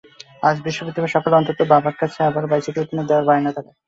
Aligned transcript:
আজ 0.43 0.55
বৃহস্পতিবার 0.63 1.13
সকালে 1.15 1.37
অন্তর 1.37 1.69
বাবার 1.71 1.95
কাছে 2.01 2.19
আবারও 2.21 2.51
বাইসাইকেল 2.51 2.85
কিনে 2.89 3.07
দেওয়ার 3.09 3.27
বায়না 3.27 3.51
ধরে। 3.55 3.69